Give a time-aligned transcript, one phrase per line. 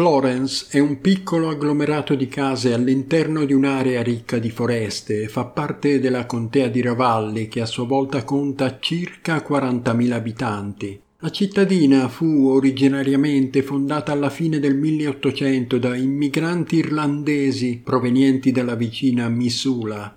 [0.00, 5.44] Florence è un piccolo agglomerato di case all'interno di un'area ricca di foreste e fa
[5.44, 10.98] parte della contea di Ravalli che a sua volta conta circa 40.000 abitanti.
[11.18, 19.28] La cittadina fu originariamente fondata alla fine del 1800 da immigranti irlandesi provenienti dalla vicina
[19.28, 20.16] Missoula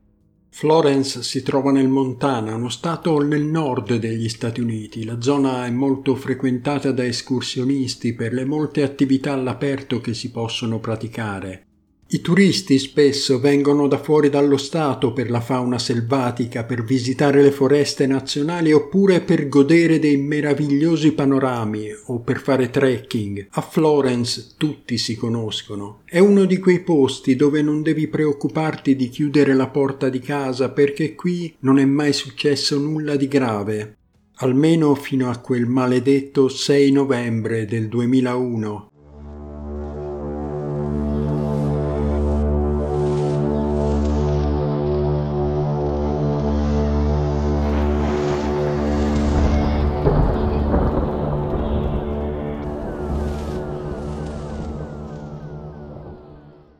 [0.55, 5.03] Florence si trova nel Montana, uno stato nel nord degli Stati Uniti.
[5.03, 10.79] La zona è molto frequentata da escursionisti per le molte attività all'aperto che si possono
[10.79, 11.72] praticare.
[12.13, 17.49] I turisti spesso vengono da fuori dallo Stato per la fauna selvatica, per visitare le
[17.49, 23.47] foreste nazionali oppure per godere dei meravigliosi panorami o per fare trekking.
[23.49, 26.01] A Florence tutti si conoscono.
[26.05, 30.69] È uno di quei posti dove non devi preoccuparti di chiudere la porta di casa
[30.69, 33.97] perché qui non è mai successo nulla di grave.
[34.35, 38.91] Almeno fino a quel maledetto 6 novembre del 2001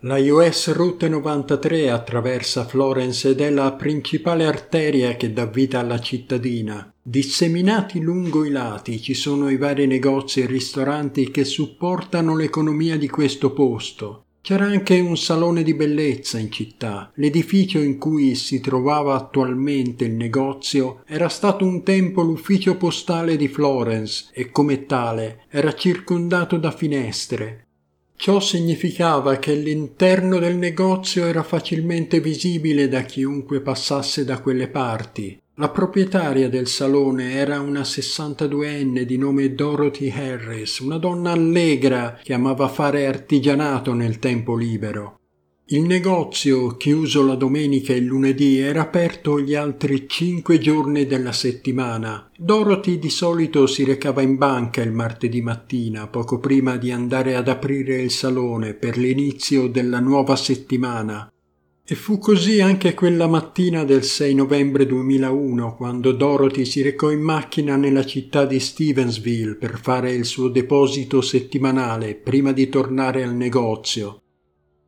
[0.05, 6.01] La US Route 93 attraversa Florence ed è la principale arteria che dà vita alla
[6.01, 6.93] cittadina.
[7.01, 13.07] Disseminati lungo i lati ci sono i vari negozi e ristoranti che supportano l'economia di
[13.07, 14.25] questo posto.
[14.41, 17.09] C'era anche un salone di bellezza in città.
[17.15, 23.47] L'edificio in cui si trovava attualmente il negozio era stato un tempo l'ufficio postale di
[23.47, 27.67] Florence e come tale era circondato da finestre.
[28.15, 35.41] Ciò significava che l'interno del negozio era facilmente visibile da chiunque passasse da quelle parti.
[35.55, 42.33] La proprietaria del salone era una 62enne di nome Dorothy Harris, una donna allegra che
[42.33, 45.19] amava fare artigianato nel tempo libero.
[45.73, 51.31] Il negozio, chiuso la domenica e il lunedì, era aperto gli altri cinque giorni della
[51.31, 52.29] settimana.
[52.37, 57.47] Dorothy di solito si recava in banca il martedì mattina, poco prima di andare ad
[57.47, 61.33] aprire il salone per l'inizio della nuova settimana.
[61.83, 67.21] E fu così anche quella mattina del 6 novembre 2001, quando Dorothy si recò in
[67.21, 73.33] macchina nella città di Stevensville per fare il suo deposito settimanale prima di tornare al
[73.33, 74.19] negozio.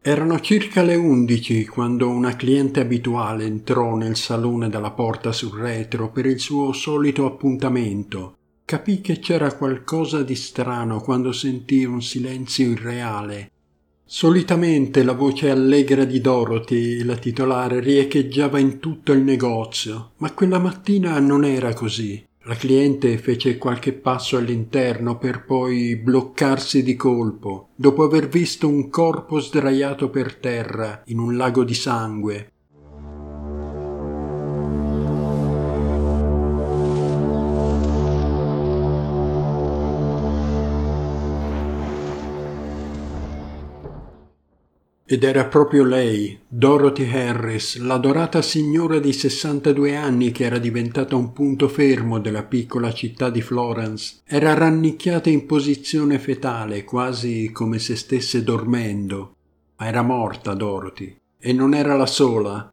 [0.07, 6.11] Erano circa le undici quando una cliente abituale entrò nel salone dalla porta sul retro
[6.11, 8.37] per il suo solito appuntamento.
[8.65, 13.49] Capì che c'era qualcosa di strano quando sentì un silenzio irreale.
[14.05, 20.59] Solitamente la voce allegra di Dorothy, la titolare, riecheggiava in tutto il negozio, ma quella
[20.59, 22.23] mattina non era così.
[22.47, 28.87] La cliente fece qualche passo all'interno per poi bloccarsi di colpo, dopo aver visto un
[28.89, 32.51] corpo sdraiato per terra in un lago di sangue.
[45.07, 51.31] Ed era proprio lei, Dorothy Harris, l'adorata signora di 62 anni che era diventata un
[51.31, 54.21] punto fermo della piccola città di Florence.
[54.25, 59.35] Era rannicchiata in posizione fetale, quasi come se stesse dormendo.
[59.77, 61.15] Ma era morta Dorothy.
[61.37, 62.67] E non era la sola.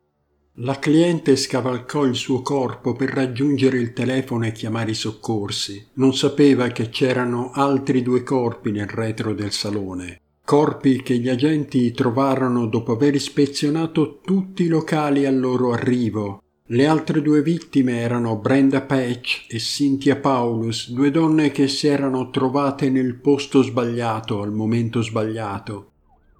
[0.55, 5.89] La cliente scavalcò il suo corpo per raggiungere il telefono e chiamare i soccorsi.
[5.97, 10.21] Non sapeva che c'erano altri due corpi nel retro del salone
[10.53, 16.43] corpi che gli agenti trovarono dopo aver ispezionato tutti i locali al loro arrivo.
[16.67, 22.29] Le altre due vittime erano Brenda Patch e Cynthia Paulus, due donne che si erano
[22.29, 25.93] trovate nel posto sbagliato al momento sbagliato.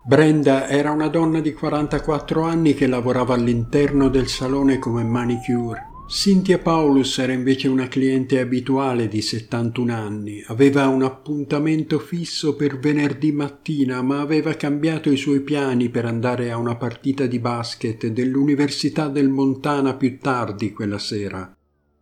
[0.05, 5.92] Brenda era una donna di 44 anni che lavorava all'interno del salone come manicure.
[6.15, 12.79] Cynthia Paulus era invece una cliente abituale di 71 anni, aveva un appuntamento fisso per
[12.79, 18.09] venerdì mattina, ma aveva cambiato i suoi piani per andare a una partita di basket
[18.09, 21.57] dell'Università del Montana più tardi quella sera.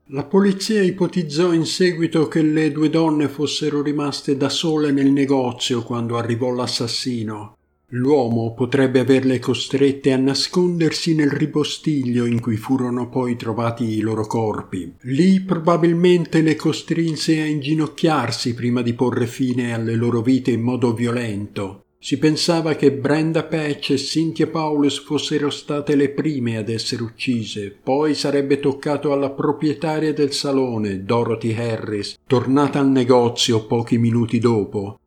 [0.07, 5.85] La polizia ipotizzò in seguito che le due donne fossero rimaste da sole nel negozio
[5.85, 7.59] quando arrivò l'assassino.
[7.93, 14.27] L'uomo potrebbe averle costrette a nascondersi nel ripostiglio in cui furono poi trovati i loro
[14.27, 14.95] corpi.
[15.03, 20.95] Lì probabilmente le costrinse a inginocchiarsi prima di porre fine alle loro vite in modo
[20.95, 21.85] violento.
[22.03, 27.77] Si pensava che Brenda Patch e Cynthia Paulus fossero state le prime ad essere uccise,
[27.83, 35.00] poi sarebbe toccato alla proprietaria del salone, Dorothy Harris, tornata al negozio pochi minuti dopo,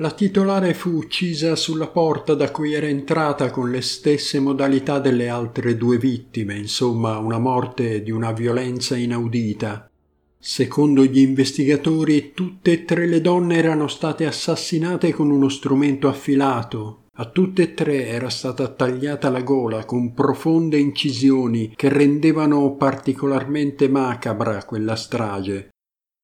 [0.00, 5.28] la titolare fu uccisa sulla porta da cui era entrata con le stesse modalità delle
[5.28, 9.90] altre due vittime, insomma una morte di una violenza inaudita.
[10.38, 17.02] Secondo gli investigatori tutte e tre le donne erano state assassinate con uno strumento affilato.
[17.16, 23.86] A tutte e tre era stata tagliata la gola con profonde incisioni che rendevano particolarmente
[23.90, 25.69] macabra quella strage.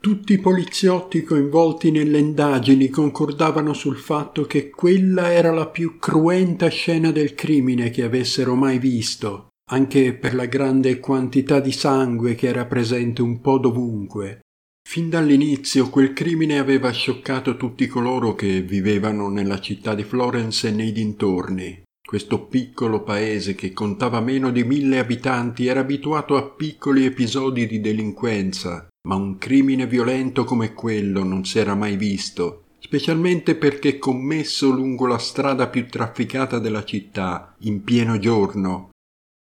[0.07, 6.69] Tutti i poliziotti coinvolti nelle indagini concordavano sul fatto che quella era la più cruenta
[6.69, 12.47] scena del crimine che avessero mai visto, anche per la grande quantità di sangue che
[12.47, 14.43] era presente un po' dovunque.
[14.89, 20.71] Fin dall'inizio quel crimine aveva scioccato tutti coloro che vivevano nella città di Florence e
[20.71, 21.83] nei dintorni.
[22.07, 27.81] Questo piccolo paese che contava meno di mille abitanti era abituato a piccoli episodi di
[27.81, 34.69] delinquenza ma un crimine violento come quello non si era mai visto, specialmente perché commesso
[34.71, 38.91] lungo la strada più trafficata della città, in pieno giorno.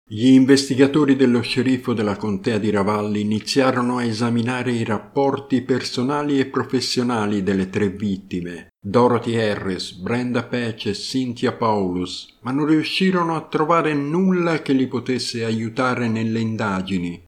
[0.10, 6.46] Gli investigatori dello sceriffo della contea di Ravalli iniziarono a esaminare i rapporti personali e
[6.46, 13.42] professionali delle tre vittime, Dorothy Harris, Brenda Patch e Cynthia Paulus, ma non riuscirono a
[13.50, 17.27] trovare nulla che li potesse aiutare nelle indagini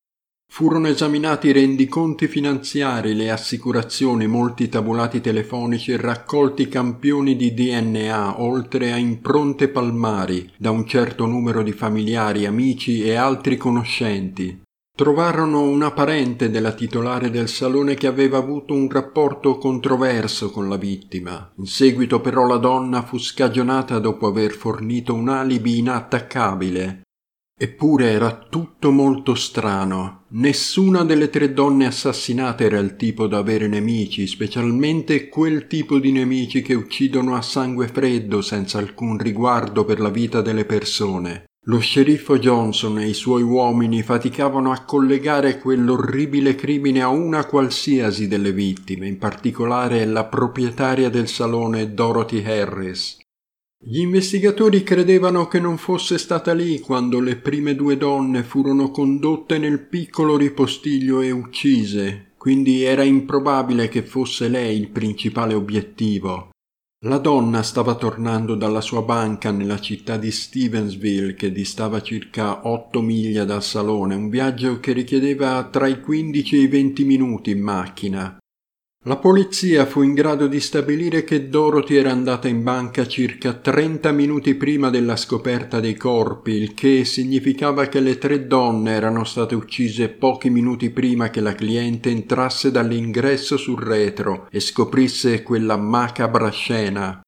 [0.51, 8.41] Furono esaminati i rendiconti finanziari, le assicurazioni, molti tabulati telefonici e raccolti campioni di DNA,
[8.41, 14.61] oltre a impronte palmari da un certo numero di familiari, amici e altri conoscenti.
[14.93, 20.75] Trovarono una parente della titolare del salone che aveva avuto un rapporto controverso con la
[20.75, 21.53] vittima.
[21.57, 27.03] In seguito però la donna fu scagionata dopo aver fornito un alibi inattaccabile
[27.61, 30.21] Eppure era tutto molto strano.
[30.29, 36.13] Nessuna delle tre donne assassinate era il tipo da avere nemici, specialmente quel tipo di
[36.13, 41.47] nemici che uccidono a sangue freddo senza alcun riguardo per la vita delle persone.
[41.63, 48.29] Lo sceriffo Johnson e i suoi uomini faticavano a collegare quell'orribile crimine a una qualsiasi
[48.29, 53.18] delle vittime, in particolare la proprietaria del salone Dorothy Harris.
[53.81, 59.57] Gli investigatori credevano che non fosse stata lì quando le prime due donne furono condotte
[59.57, 66.49] nel piccolo ripostiglio e uccise, quindi era improbabile che fosse lei il principale obiettivo.
[67.05, 73.01] La donna stava tornando dalla sua banca nella città di Stevensville, che distava circa otto
[73.01, 77.61] miglia dal salone, un viaggio che richiedeva tra i quindici e i venti minuti in
[77.61, 78.37] macchina.
[79.05, 84.11] La polizia fu in grado di stabilire che Dorothy era andata in banca circa 30
[84.11, 89.55] minuti prima della scoperta dei corpi, il che significava che le tre donne erano state
[89.55, 96.49] uccise pochi minuti prima che la cliente entrasse dall'ingresso sul retro e scoprisse quella macabra
[96.49, 97.21] scena.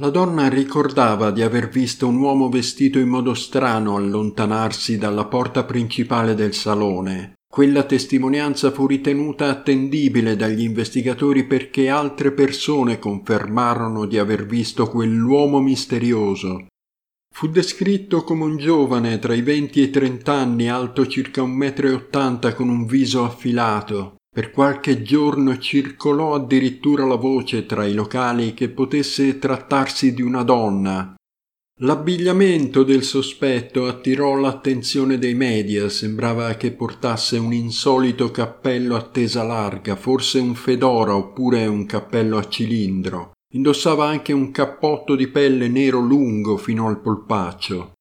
[0.00, 5.62] La donna ricordava di aver visto un uomo vestito in modo strano allontanarsi dalla porta
[5.62, 7.34] principale del salone.
[7.54, 15.60] Quella testimonianza fu ritenuta attendibile dagli investigatori perché altre persone confermarono di aver visto quell'uomo
[15.60, 16.66] misterioso.
[17.32, 21.86] Fu descritto come un giovane tra i venti e i trent'anni, alto circa un metro
[21.86, 24.16] e ottanta, con un viso affilato.
[24.34, 30.42] Per qualche giorno circolò addirittura la voce tra i locali che potesse trattarsi di una
[30.42, 31.14] donna,
[31.78, 39.42] L'abbigliamento del sospetto attirò l'attenzione dei media, sembrava che portasse un insolito cappello a tesa
[39.42, 43.32] larga, forse un fedora oppure un cappello a cilindro.
[43.54, 47.94] Indossava anche un cappotto di pelle nero lungo fino al polpaccio.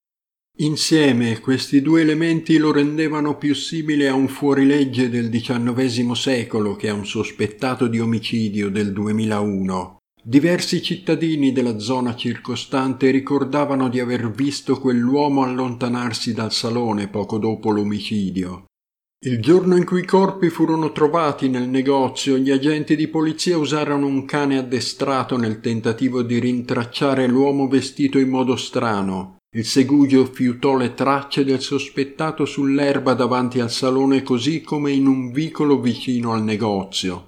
[0.57, 6.89] Insieme questi due elementi lo rendevano più simile a un fuorilegge del XIX secolo che
[6.89, 9.97] a un sospettato di omicidio del 2001.
[10.25, 17.71] Diversi cittadini della zona circostante ricordavano di aver visto quell'uomo allontanarsi dal salone poco dopo
[17.71, 18.63] l'omicidio.
[19.25, 24.05] Il giorno in cui i corpi furono trovati nel negozio, gli agenti di polizia usarono
[24.05, 29.39] un cane addestrato nel tentativo di rintracciare l'uomo vestito in modo strano.
[29.53, 35.33] Il segugio fiutò le tracce del sospettato sull'erba davanti al salone così come in un
[35.33, 37.27] vicolo vicino al negozio.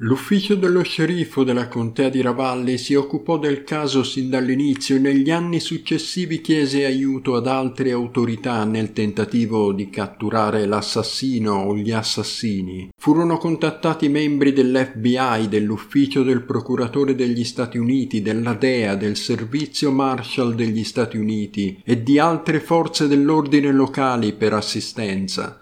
[0.00, 5.28] L'ufficio dello sceriffo della contea di Ravalli si occupò del caso sin dall'inizio e negli
[5.28, 12.90] anni successivi chiese aiuto ad altre autorità nel tentativo di catturare l'assassino o gli assassini.
[12.96, 20.54] Furono contattati membri dell'FBI, dell'ufficio del procuratore degli Stati Uniti, della DEA, del servizio Marshall
[20.54, 25.58] degli Stati Uniti e di altre forze dell'ordine locali per assistenza.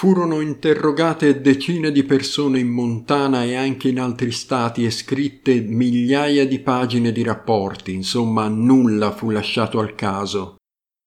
[0.00, 6.46] Furono interrogate decine di persone in Montana e anche in altri stati e scritte migliaia
[6.46, 10.56] di pagine di rapporti, insomma nulla fu lasciato al caso.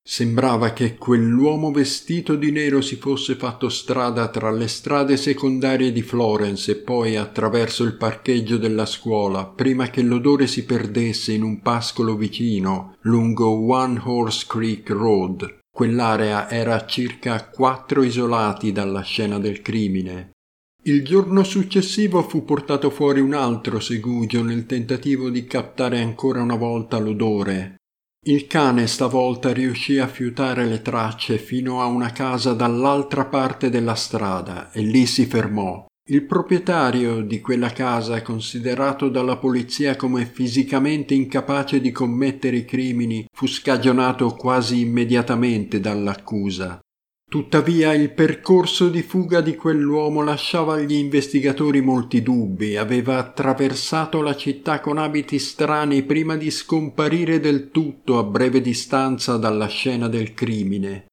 [0.08, 6.04] Sembrava che quell'uomo vestito di nero si fosse fatto strada tra le strade secondarie di
[6.04, 11.62] Florence e poi attraverso il parcheggio della scuola, prima che l'odore si perdesse in un
[11.62, 15.62] pascolo vicino, lungo One Horse Creek Road.
[15.76, 20.34] Quell'area era a circa quattro isolati dalla scena del crimine.
[20.84, 26.58] Il giorno successivo fu portato fuori un altro segugio nel tentativo di captare ancora una
[26.58, 27.78] volta l'odore.
[28.26, 33.96] Il cane stavolta riuscì a fiutare le tracce fino a una casa dall'altra parte della
[33.96, 35.86] strada e lì si fermò.
[36.06, 43.26] Il proprietario di quella casa, considerato dalla polizia come fisicamente incapace di commettere i crimini,
[43.32, 46.82] fu scagionato quasi immediatamente dall'accusa.
[47.34, 52.76] Tuttavia il percorso di fuga di quell'uomo lasciava agli investigatori molti dubbi.
[52.76, 59.38] Aveva attraversato la città con abiti strani prima di scomparire del tutto a breve distanza
[59.38, 61.06] dalla scena del crimine.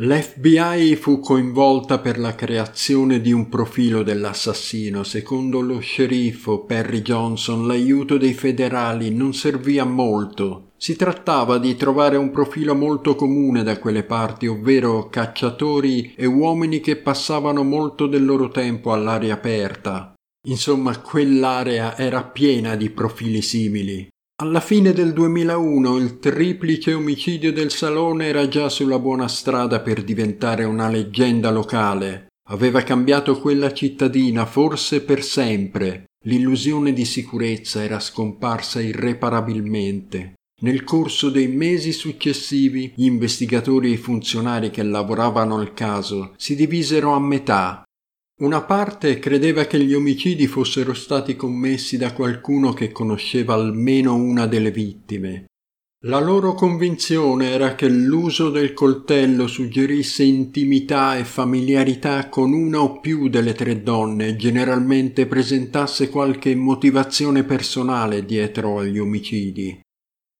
[0.00, 5.02] L'FBI fu coinvolta per la creazione di un profilo dell'assassino.
[5.02, 10.70] Secondo lo sceriffo Perry Johnson l'aiuto dei federali non servì a molto.
[10.76, 16.78] Si trattava di trovare un profilo molto comune da quelle parti, ovvero cacciatori e uomini
[16.78, 20.14] che passavano molto del loro tempo all'aria aperta.
[20.46, 24.08] Insomma, quell'area era piena di profili simili.
[24.40, 30.04] Alla fine del 2001 il triplice omicidio del Salone era già sulla buona strada per
[30.04, 32.28] diventare una leggenda locale.
[32.50, 36.04] Aveva cambiato quella cittadina forse per sempre.
[36.24, 40.34] L'illusione di sicurezza era scomparsa irreparabilmente.
[40.60, 46.54] Nel corso dei mesi successivi gli investigatori e i funzionari che lavoravano al caso si
[46.54, 47.82] divisero a metà
[48.38, 54.46] una parte credeva che gli omicidi fossero stati commessi da qualcuno che conosceva almeno una
[54.46, 55.46] delle vittime.
[56.04, 63.00] La loro convinzione era che l'uso del coltello suggerisse intimità e familiarità con una o
[63.00, 69.80] più delle tre donne e generalmente presentasse qualche motivazione personale dietro agli omicidi.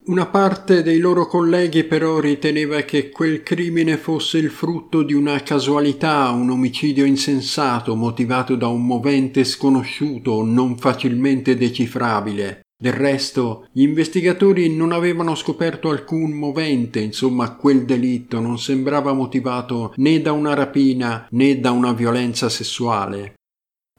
[0.08, 5.42] Una parte dei loro colleghi però riteneva che quel crimine fosse il frutto di una
[5.42, 12.62] casualità, un omicidio insensato motivato da un movente sconosciuto non facilmente decifrabile.
[12.74, 19.92] Del resto, gli investigatori non avevano scoperto alcun movente, insomma quel delitto non sembrava motivato
[19.96, 23.34] né da una rapina né da una violenza sessuale.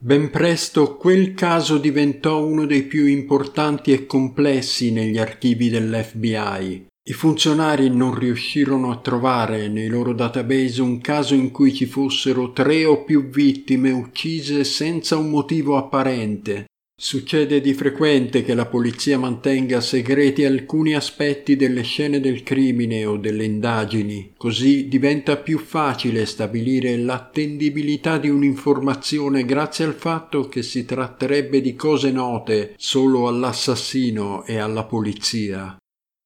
[0.02, 6.86] Ben presto quel caso diventò uno dei più importanti e complessi negli archivi dell'FBI.
[7.06, 12.52] I funzionari non riuscirono a trovare nei loro database un caso in cui ci fossero
[12.52, 16.64] tre o più vittime uccise senza un motivo apparente,
[17.02, 23.16] Succede di frequente che la polizia mantenga segreti alcuni aspetti delle scene del crimine o
[23.16, 30.84] delle indagini, così diventa più facile stabilire l'attendibilità di un'informazione grazie al fatto che si
[30.84, 35.79] tratterebbe di cose note solo all'assassino e alla polizia.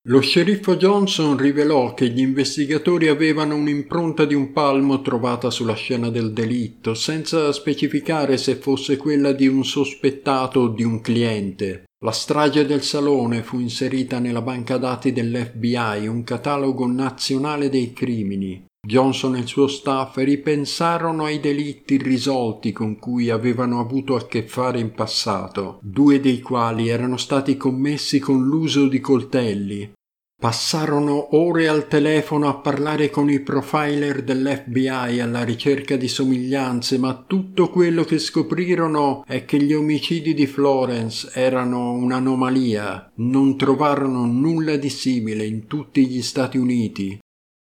[0.09, 6.11] Lo sceriffo Johnson rivelò che gli investigatori avevano un'impronta di un palmo trovata sulla scena
[6.11, 11.85] del delitto, senza specificare se fosse quella di un sospettato o di un cliente.
[12.05, 18.63] La strage del salone fu inserita nella banca dati dell'FBI, un catalogo nazionale dei crimini.
[18.85, 24.47] Johnson e il suo staff ripensarono ai delitti irrisolti con cui avevano avuto a che
[24.47, 29.93] fare in passato, due dei quali erano stati commessi con l'uso di coltelli.
[30.37, 37.25] Passarono ore al telefono a parlare con i profiler dell'FBI alla ricerca di somiglianze, ma
[37.27, 43.13] tutto quello che scoprirono è che gli omicidi di Florence erano un'anomalia.
[43.15, 47.19] Non trovarono nulla di simile in tutti gli Stati Uniti.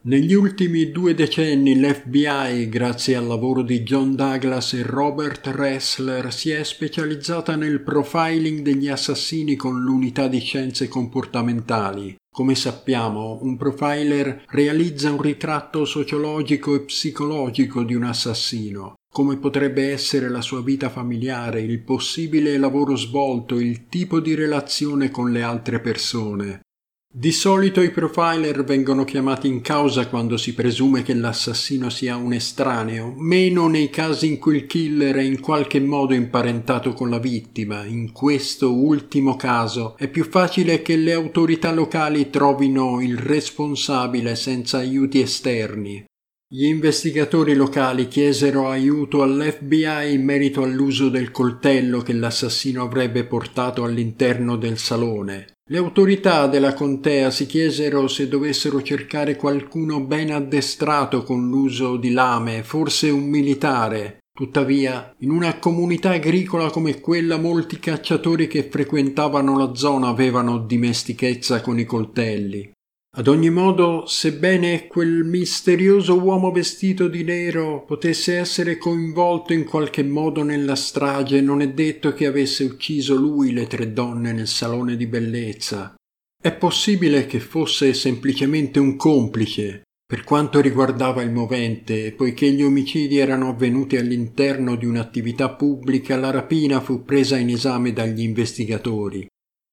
[0.02, 6.48] Negli ultimi due decenni l'FBI, grazie al lavoro di John Douglas e Robert Ressler, si
[6.48, 12.16] è specializzata nel profiling degli assassini con l'unità di scienze comportamentali.
[12.32, 19.90] Come sappiamo, un profiler realizza un ritratto sociologico e psicologico di un assassino, come potrebbe
[19.90, 25.42] essere la sua vita familiare, il possibile lavoro svolto, il tipo di relazione con le
[25.42, 26.62] altre persone.
[27.12, 32.32] Di solito i profiler vengono chiamati in causa quando si presume che l'assassino sia un
[32.32, 37.18] estraneo, meno nei casi in cui il killer è in qualche modo imparentato con la
[37.18, 37.84] vittima.
[37.84, 44.78] In questo ultimo caso è più facile che le autorità locali trovino il responsabile senza
[44.78, 46.04] aiuti esterni.
[46.48, 53.82] Gli investigatori locali chiesero aiuto all'FBI in merito all'uso del coltello che l'assassino avrebbe portato
[53.82, 55.58] all'interno del salone.
[55.70, 62.10] Le autorità della contea si chiesero se dovessero cercare qualcuno ben addestrato con l'uso di
[62.10, 64.18] lame, forse un militare.
[64.36, 71.60] Tuttavia, in una comunità agricola come quella molti cacciatori che frequentavano la zona avevano dimestichezza
[71.60, 72.68] con i coltelli.
[73.12, 80.04] Ad ogni modo, sebbene quel misterioso uomo vestito di nero potesse essere coinvolto in qualche
[80.04, 84.96] modo nella strage, non è detto che avesse ucciso lui le tre donne nel salone
[84.96, 85.92] di bellezza.
[86.40, 89.82] È possibile che fosse semplicemente un complice.
[90.06, 96.30] Per quanto riguardava il movente, poiché gli omicidi erano avvenuti all'interno di un'attività pubblica, la
[96.30, 99.26] rapina fu presa in esame dagli investigatori.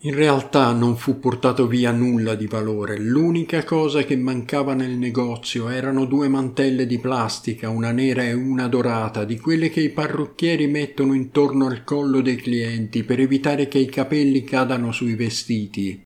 [0.03, 5.69] In realtà non fu portato via nulla di valore, l'unica cosa che mancava nel negozio
[5.69, 10.67] erano due mantelle di plastica, una nera e una dorata, di quelle che i parrucchieri
[10.67, 15.99] mettono intorno al collo dei clienti per evitare che i capelli cadano sui vestiti.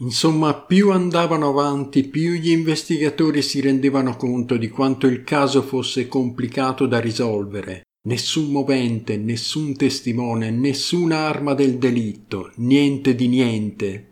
[0.00, 6.08] Insomma, più andavano avanti, più gli investigatori si rendevano conto di quanto il caso fosse
[6.08, 7.84] complicato da risolvere.
[8.02, 14.08] Nessun movente, nessun testimone, nessuna arma del delitto, niente di niente.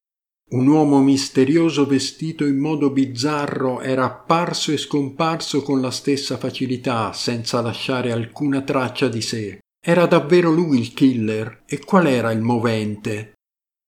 [0.51, 7.13] Un uomo misterioso vestito in modo bizzarro era apparso e scomparso con la stessa facilità,
[7.13, 9.59] senza lasciare alcuna traccia di sé.
[9.81, 11.63] Era davvero lui il killer?
[11.67, 13.33] E qual era il movente?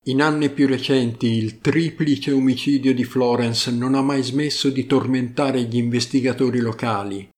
[0.06, 5.62] In anni più recenti il triplice omicidio di Florence non ha mai smesso di tormentare
[5.64, 7.28] gli investigatori locali.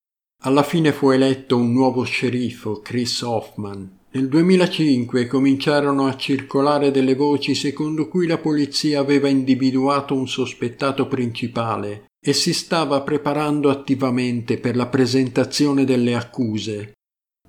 [0.45, 3.99] Alla fine fu eletto un nuovo sceriffo, Chris Hoffman.
[4.11, 11.07] Nel 2005 cominciarono a circolare delle voci secondo cui la polizia aveva individuato un sospettato
[11.07, 16.91] principale e si stava preparando attivamente per la presentazione delle accuse.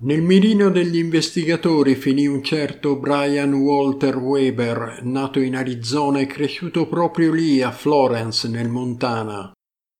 [0.03, 6.87] Nel mirino degli investigatori finì un certo Brian Walter Weber, nato in Arizona e cresciuto
[6.87, 9.51] proprio lì a Florence, nel Montana.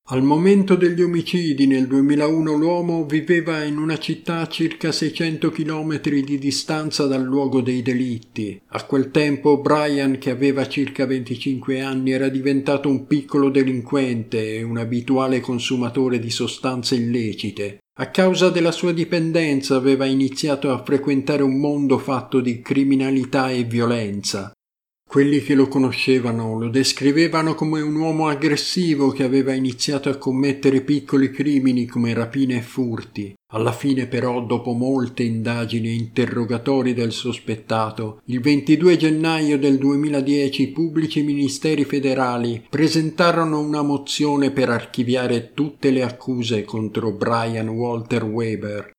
[0.10, 6.00] Al momento degli omicidi nel 2001 l'uomo viveva in una città a circa 600 km
[6.00, 8.62] di distanza dal luogo dei delitti.
[8.68, 14.62] A quel tempo Brian, che aveva circa 25 anni, era diventato un piccolo delinquente e
[14.62, 17.80] un abituale consumatore di sostanze illecite.
[17.98, 23.64] A causa della sua dipendenza aveva iniziato a frequentare un mondo fatto di criminalità e
[23.64, 24.52] violenza.
[25.16, 30.82] Quelli che lo conoscevano lo descrivevano come un uomo aggressivo che aveva iniziato a commettere
[30.82, 33.34] piccoli crimini come rapine e furti.
[33.54, 40.64] Alla fine però, dopo molte indagini e interrogatori del sospettato, il 22 gennaio del 2010
[40.64, 48.26] i pubblici ministeri federali presentarono una mozione per archiviare tutte le accuse contro Brian Walter
[48.26, 48.95] Weber,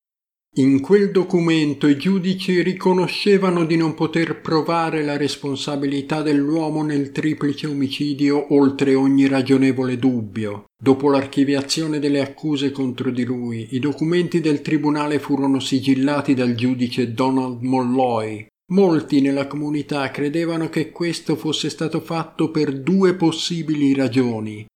[0.59, 7.67] in quel documento i giudici riconoscevano di non poter provare la responsabilità dell'uomo nel triplice
[7.67, 10.65] omicidio oltre ogni ragionevole dubbio.
[10.83, 17.13] Dopo l'archiviazione delle accuse contro di lui, i documenti del tribunale furono sigillati dal giudice
[17.13, 18.47] Donald Molloy.
[18.73, 24.67] Molti nella comunità credevano che questo fosse stato fatto per due possibili ragioni.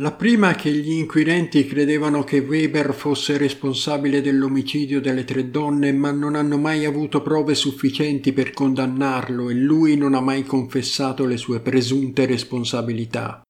[0.00, 6.10] La prima che gli inquirenti credevano che Weber fosse responsabile dell'omicidio delle tre donne, ma
[6.10, 11.36] non hanno mai avuto prove sufficienti per condannarlo e lui non ha mai confessato le
[11.36, 13.42] sue presunte responsabilità.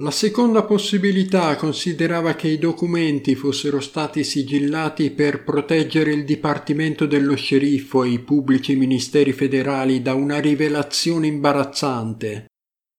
[0.00, 7.36] La seconda possibilità considerava che i documenti fossero stati sigillati per proteggere il Dipartimento dello
[7.36, 12.46] Sceriffo e i pubblici ministeri federali da una rivelazione imbarazzante,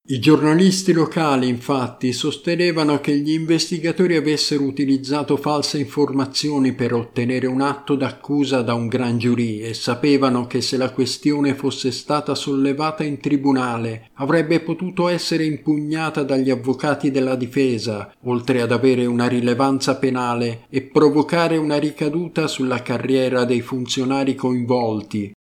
[0.06, 7.62] I giornalisti locali infatti sostenevano che gli investigatori avessero utilizzato false informazioni per ottenere un
[7.62, 13.02] atto d'accusa da un gran giurì e sapevano che se la questione fosse stata sollevata
[13.02, 19.96] in tribunale avrebbe potuto essere impugnata dagli avvocati della difesa, oltre ad avere una rilevanza
[19.96, 25.32] penale e provocare una ricaduta sulla carriera dei funzionari coinvolti,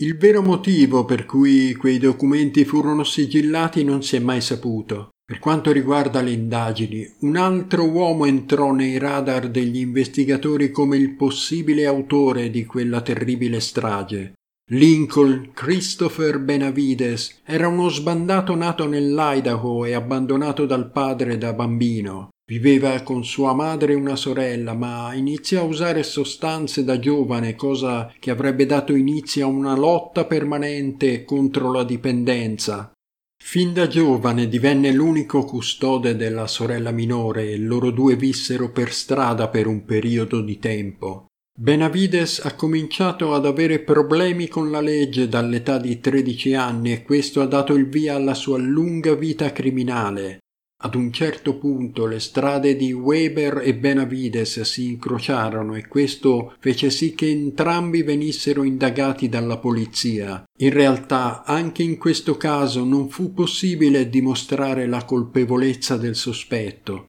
[0.00, 5.08] il vero motivo per cui quei documenti furono sigillati non si è mai saputo.
[5.24, 11.16] Per quanto riguarda le indagini, un altro uomo entrò nei radar degli investigatori come il
[11.16, 14.34] possibile autore di quella terribile strage.
[14.70, 22.28] Lincoln Christopher Benavides era uno sbandato nato nell'Idaho e abbandonato dal padre da bambino.
[22.48, 28.10] Viveva con sua madre e una sorella, ma iniziò a usare sostanze da giovane, cosa
[28.18, 32.90] che avrebbe dato inizio a una lotta permanente contro la dipendenza.
[33.38, 39.48] Fin da giovane divenne l'unico custode della sorella minore e loro due vissero per strada
[39.48, 41.26] per un periodo di tempo.
[41.54, 47.42] Benavides ha cominciato ad avere problemi con la legge dall'età di 13 anni e questo
[47.42, 50.38] ha dato il via alla sua lunga vita criminale.
[50.80, 56.90] Ad un certo punto le strade di Weber e Benavides si incrociarono e questo fece
[56.90, 60.44] sì che entrambi venissero indagati dalla polizia.
[60.58, 67.06] In realtà anche in questo caso non fu possibile dimostrare la colpevolezza del sospetto.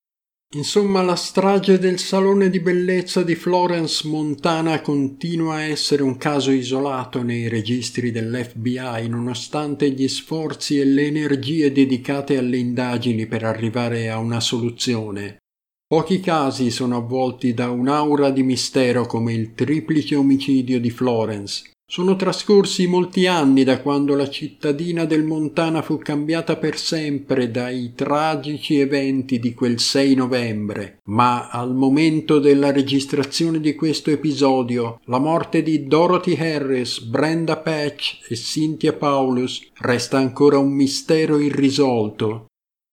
[0.56, 6.50] Insomma, la strage del salone di bellezza di Florence Montana continua a essere un caso
[6.50, 14.10] isolato nei registri dell'FBI, nonostante gli sforzi e le energie dedicate alle indagini per arrivare
[14.10, 15.38] a una soluzione.
[15.86, 21.74] Pochi casi sono avvolti da un'aura di mistero come il triplice omicidio di Florence.
[21.91, 27.93] Sono trascorsi molti anni da quando la cittadina del Montana fu cambiata per sempre dai
[27.95, 35.17] tragici eventi di quel 6 novembre, ma al momento della registrazione di questo episodio la
[35.17, 42.45] morte di Dorothy Harris, Brenda Patch e Cynthia Paulus resta ancora un mistero irrisolto.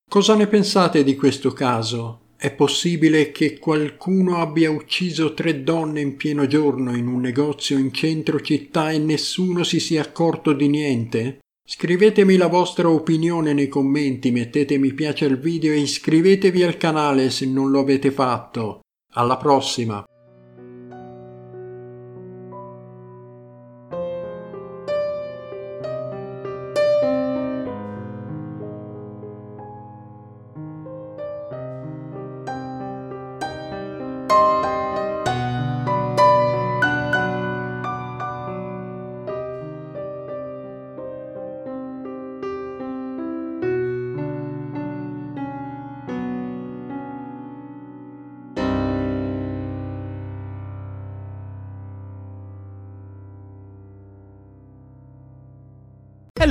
[0.09, 2.21] Cosa ne pensate di questo caso?
[2.39, 7.95] È possibile che qualcuno abbia ucciso tre donne in pieno giorno in un negozio in
[7.95, 11.39] centro città e nessuno si sia accorto di niente?
[11.67, 17.31] Scrivetemi la vostra opinione nei commenti, mettete mi piace al video e iscrivetevi al canale
[17.31, 18.81] se non lo avete fatto.
[19.15, 20.05] Alla prossima!